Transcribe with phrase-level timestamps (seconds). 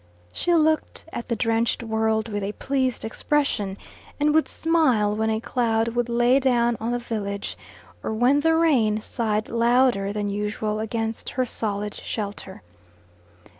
[0.33, 3.77] She looked at the drenched world with a pleased expression,
[4.19, 7.55] and would smile when a cloud would lay down on the village,
[8.01, 12.63] or when the rain sighed louder than usual against her solid shelter.